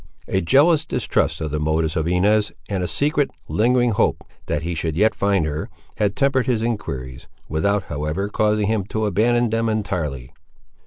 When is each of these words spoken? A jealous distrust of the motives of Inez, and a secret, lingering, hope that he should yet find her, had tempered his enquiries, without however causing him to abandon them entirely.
A 0.27 0.41
jealous 0.41 0.83
distrust 0.83 1.41
of 1.41 1.51
the 1.51 1.59
motives 1.59 1.95
of 1.95 2.07
Inez, 2.07 2.51
and 2.67 2.81
a 2.81 2.87
secret, 2.87 3.29
lingering, 3.47 3.91
hope 3.91 4.23
that 4.47 4.63
he 4.63 4.73
should 4.73 4.95
yet 4.97 5.13
find 5.13 5.45
her, 5.45 5.69
had 5.97 6.15
tempered 6.15 6.47
his 6.47 6.63
enquiries, 6.63 7.27
without 7.47 7.83
however 7.83 8.27
causing 8.27 8.65
him 8.65 8.83
to 8.85 9.05
abandon 9.05 9.51
them 9.51 9.69
entirely. 9.69 10.33